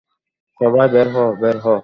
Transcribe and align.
সবাই 0.61 0.87
বের 0.93 1.07
হও, 1.15 1.29
বের 1.41 1.57
হও! 1.63 1.77